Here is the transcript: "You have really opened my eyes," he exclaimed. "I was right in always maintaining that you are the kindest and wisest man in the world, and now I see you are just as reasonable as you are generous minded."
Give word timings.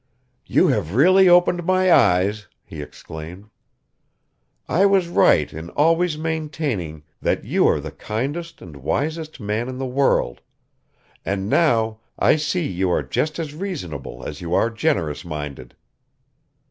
"You 0.47 0.69
have 0.69 0.95
really 0.95 1.29
opened 1.29 1.63
my 1.63 1.93
eyes," 1.93 2.47
he 2.65 2.81
exclaimed. 2.81 3.51
"I 4.67 4.83
was 4.87 5.07
right 5.07 5.53
in 5.53 5.69
always 5.69 6.17
maintaining 6.17 7.03
that 7.21 7.43
you 7.45 7.67
are 7.67 7.79
the 7.79 7.91
kindest 7.91 8.63
and 8.63 8.77
wisest 8.77 9.39
man 9.39 9.69
in 9.69 9.77
the 9.77 9.85
world, 9.85 10.41
and 11.23 11.47
now 11.47 11.99
I 12.17 12.35
see 12.35 12.67
you 12.67 12.89
are 12.89 13.03
just 13.03 13.37
as 13.37 13.53
reasonable 13.53 14.23
as 14.25 14.41
you 14.41 14.55
are 14.55 14.71
generous 14.71 15.23
minded." 15.23 15.75